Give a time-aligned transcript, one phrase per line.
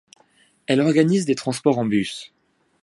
[0.65, 2.33] Elle organise des transports en bus.